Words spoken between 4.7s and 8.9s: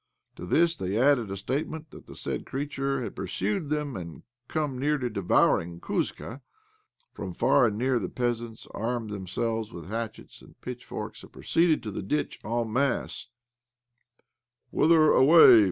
near to devouring Kuzka, From far and near the peasants